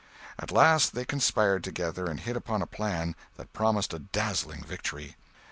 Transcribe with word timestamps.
At 0.39 0.51
last 0.51 0.95
they 0.95 1.05
conspired 1.05 1.63
together 1.63 2.07
and 2.09 2.19
hit 2.19 2.35
upon 2.35 2.63
a 2.63 2.65
plan 2.65 3.15
that 3.37 3.53
promised 3.53 3.93
a 3.93 3.99
dazzling 3.99 4.63
victory. 4.63 5.15